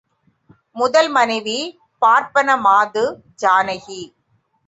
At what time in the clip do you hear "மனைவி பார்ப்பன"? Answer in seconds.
1.09-2.57